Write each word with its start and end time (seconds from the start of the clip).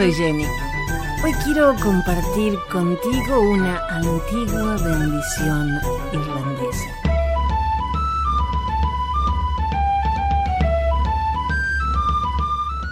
soy 0.00 0.14
Jenny. 0.14 0.46
Hoy 1.22 1.32
quiero 1.44 1.76
compartir 1.76 2.58
contigo 2.72 3.40
una 3.50 3.78
antigua 3.90 4.76
bendición 4.76 5.78
irlandesa. 6.10 6.90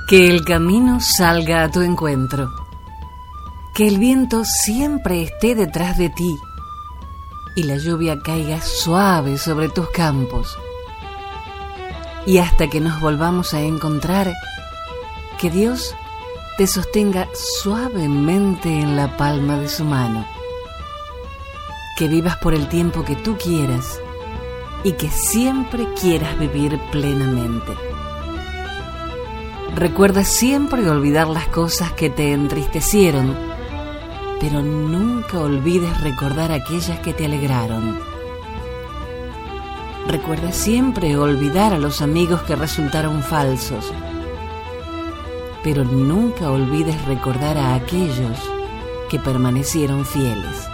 Que 0.07 0.29
el 0.29 0.45
camino 0.45 1.01
salga 1.01 1.62
a 1.62 1.71
tu 1.71 1.80
encuentro. 1.80 2.52
Que 3.73 3.88
el 3.88 3.98
viento 3.98 4.45
siempre 4.45 5.23
esté 5.23 5.55
detrás 5.55 5.97
de 5.97 6.11
ti 6.11 6.37
y 7.56 7.62
la 7.62 7.79
lluvia 7.79 8.19
caiga 8.20 8.61
suave 8.61 9.38
sobre 9.38 9.70
tus 9.70 9.88
campos. 9.93 10.59
Y 12.27 12.37
hasta 12.37 12.69
que 12.69 12.80
nos 12.80 13.01
volvamos 13.01 13.55
a 13.55 13.62
encontrar, 13.62 14.30
que 15.38 15.48
Dios 15.48 15.95
te 16.59 16.67
sostenga 16.67 17.29
suavemente 17.35 18.80
en 18.80 18.97
la 18.97 19.16
palma 19.16 19.59
de 19.59 19.69
su 19.69 19.85
mano. 19.85 20.27
Que 21.97 22.09
vivas 22.09 22.37
por 22.39 22.53
el 22.53 22.66
tiempo 22.69 23.05
que 23.05 23.15
tú 23.15 23.37
quieras 23.39 24.01
y 24.83 24.91
que 24.95 25.09
siempre 25.09 25.87
quieras 26.01 26.37
vivir 26.37 26.77
plenamente. 26.91 27.73
Recuerda 29.77 30.25
siempre 30.25 30.91
olvidar 30.91 31.29
las 31.29 31.47
cosas 31.47 31.93
que 31.93 32.11
te 32.11 32.33
entristecieron, 32.33 33.37
pero 34.41 34.61
nunca 34.61 35.38
olvides 35.38 36.01
recordar 36.01 36.51
aquellas 36.51 36.99
que 36.99 37.13
te 37.13 37.27
alegraron. 37.27 38.01
Recuerda 40.09 40.51
siempre 40.51 41.16
olvidar 41.16 41.73
a 41.73 41.79
los 41.79 42.02
amigos 42.02 42.43
que 42.43 42.57
resultaron 42.57 43.23
falsos 43.23 43.93
pero 45.62 45.85
nunca 45.85 46.51
olvides 46.51 47.05
recordar 47.07 47.57
a 47.57 47.74
aquellos 47.74 48.38
que 49.09 49.19
permanecieron 49.19 50.05
fieles. 50.05 50.69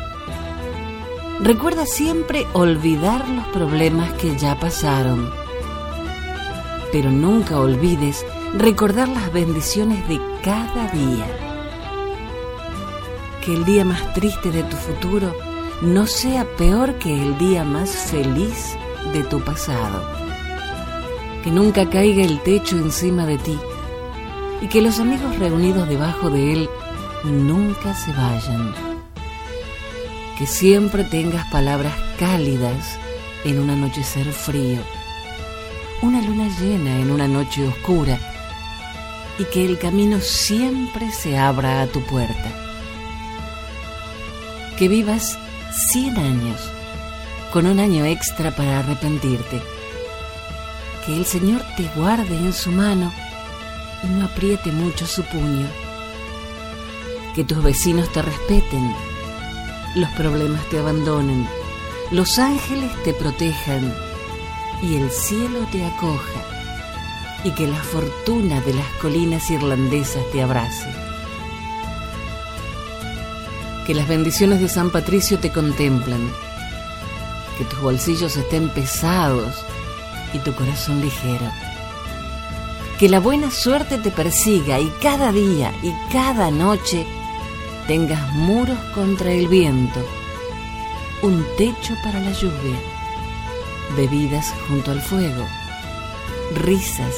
Recuerda 1.41 1.87
siempre 1.87 2.47
olvidar 2.53 3.29
los 3.29 3.47
problemas 3.49 4.13
que 4.15 4.37
ya 4.37 4.59
pasaron, 4.59 5.31
pero 6.93 7.11
nunca 7.11 7.59
olvides 7.59 8.25
recordar 8.55 9.09
las 9.09 9.33
bendiciones 9.33 10.07
de 10.09 10.21
cada 10.43 10.89
día. 10.89 11.27
Que 13.45 13.55
el 13.55 13.65
día 13.65 13.85
más 13.85 14.15
triste 14.15 14.51
de 14.51 14.63
tu 14.63 14.77
futuro 14.77 15.35
no 15.83 16.07
sea 16.07 16.45
peor 16.57 16.95
que 16.95 17.21
el 17.21 17.37
día 17.37 17.65
más 17.65 17.91
feliz 17.91 18.77
de 19.13 19.23
tu 19.25 19.41
pasado. 19.41 20.03
Que 21.43 21.51
nunca 21.51 21.91
caiga 21.91 22.25
el 22.25 22.41
techo 22.41 22.77
encima 22.77 23.27
de 23.27 23.39
ti 23.39 23.59
y 24.61 24.69
que 24.69 24.81
los 24.81 25.01
amigos 25.01 25.39
reunidos 25.39 25.89
debajo 25.89 26.31
de 26.31 26.53
él 26.53 26.71
nunca 27.25 27.95
se 27.95 28.13
vayan. 28.13 28.75
Que 30.39 30.47
siempre 30.47 31.05
tengas 31.05 31.47
palabras 31.51 31.95
cálidas 32.19 32.99
en 33.45 33.61
un 33.61 33.71
anochecer 33.71 34.33
frío, 34.33 34.79
una 36.03 36.21
luna 36.23 36.49
llena 36.59 36.99
en 36.99 37.11
una 37.11 37.29
noche 37.29 37.67
oscura 37.67 38.19
y 39.39 39.45
que 39.45 39.65
el 39.65 39.79
camino 39.79 40.21
siempre 40.21 41.11
se 41.11 41.39
abra 41.39 41.83
a 41.83 41.87
tu 41.87 42.01
puerta. 42.03 42.53
Que 44.79 44.89
vivas 44.89 45.39
100 45.93 46.19
años 46.19 46.61
con 47.53 47.67
un 47.67 47.79
año 47.79 48.05
extra 48.05 48.51
para 48.51 48.81
arrepentirte. 48.81 49.63
Que 51.07 51.17
el 51.17 51.25
Señor 51.25 51.63
te 51.77 51.85
guarde 51.97 52.37
en 52.37 52.53
su 52.53 52.73
mano 52.73 53.13
y 54.05 54.13
no 54.13 54.27
apriete 54.27 54.71
mucho 54.73 55.07
su 55.07 55.23
puño. 55.25 55.67
Que 57.35 57.45
tus 57.45 57.63
vecinos 57.63 58.11
te 58.13 58.23
respeten, 58.23 58.95
los 59.97 60.11
problemas 60.11 60.65
te 60.69 60.79
abandonen, 60.79 61.49
los 62.11 62.39
ángeles 62.39 62.91
te 63.05 63.13
protejan. 63.15 63.95
Y 64.83 64.97
el 64.97 65.11
cielo 65.11 65.67
te 65.73 65.85
acoja. 65.85 66.43
Y 67.45 67.51
que 67.53 67.67
la 67.67 67.83
fortuna 67.83 68.61
de 68.61 68.75
las 68.75 68.87
colinas 69.01 69.51
irlandesas 69.51 70.23
te 70.33 70.43
abrace. 70.43 70.93
Que 73.87 73.95
las 73.95 74.09
bendiciones 74.09 74.61
de 74.61 74.69
San 74.69 74.91
Patricio 74.91 75.39
te 75.39 75.51
contemplen, 75.51 76.31
que 77.59 77.65
tus 77.65 77.81
bolsillos 77.81 78.37
estén 78.37 78.69
pesados 78.71 79.55
y 80.33 80.39
tu 80.39 80.55
corazón 80.55 81.01
ligero 81.01 81.51
que 82.99 83.09
la 83.09 83.19
buena 83.19 83.51
suerte 83.51 83.99
te 83.99 84.11
persiga 84.11 84.79
y 84.79 84.89
cada 85.03 85.33
día 85.33 85.73
y 85.83 85.93
cada 86.13 86.51
noche 86.51 87.07
tengas 87.87 88.33
muros 88.35 88.79
contra 88.95 89.33
el 89.33 89.49
viento, 89.49 90.01
un 91.23 91.45
techo 91.57 91.95
para 92.03 92.21
la 92.21 92.33
lluvia, 92.33 92.79
bebidas 93.97 94.53
junto 94.69 94.93
al 94.93 95.01
fuego, 95.01 95.45
risas 96.55 97.15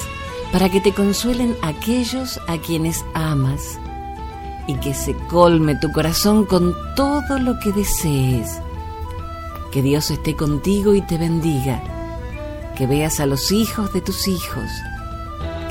para 0.53 0.71
que 0.71 0.81
te 0.81 0.93
consuelen 0.93 1.57
aquellos 1.63 2.41
a 2.47 2.59
quienes 2.59 3.05
amas 3.15 3.79
y 4.67 4.75
que 4.77 4.95
se 4.95 5.15
colme 5.15 5.77
tu 5.77 5.93
corazón 5.93 6.45
con 6.45 6.75
todo 6.95 7.39
lo 7.39 7.59
que 7.59 7.73
desees. 7.73 8.61
Que 9.71 9.83
Dios 9.83 10.11
esté 10.11 10.35
contigo 10.35 10.95
y 10.95 11.03
te 11.03 11.19
bendiga, 11.19 11.83
que 12.77 12.87
veas 12.87 13.21
a 13.21 13.27
los 13.27 13.53
hijos 13.53 13.93
de 13.93 14.01
tus 14.01 14.27
hijos, 14.27 14.71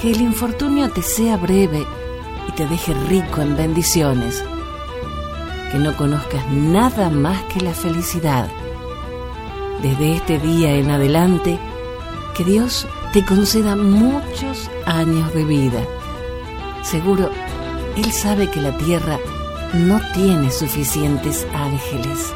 que 0.05 0.11
el 0.11 0.21
infortunio 0.21 0.87
te 0.91 1.01
sea 1.01 1.35
breve 1.35 1.83
y 2.47 2.51
te 2.51 2.67
deje 2.67 2.93
rico 3.09 3.41
en 3.41 3.57
bendiciones. 3.57 4.43
Que 5.71 5.79
no 5.79 5.97
conozcas 5.97 6.47
nada 6.51 7.09
más 7.09 7.41
que 7.45 7.61
la 7.61 7.73
felicidad. 7.73 8.47
Desde 9.81 10.13
este 10.17 10.37
día 10.37 10.75
en 10.75 10.91
adelante, 10.91 11.57
que 12.37 12.43
Dios 12.43 12.87
te 13.13 13.25
conceda 13.25 13.75
muchos 13.75 14.69
años 14.85 15.33
de 15.33 15.43
vida. 15.43 15.81
Seguro, 16.83 17.31
Él 17.97 18.11
sabe 18.11 18.51
que 18.51 18.61
la 18.61 18.77
tierra 18.77 19.17
no 19.73 19.99
tiene 20.13 20.51
suficientes 20.51 21.47
ángeles. 21.51 22.31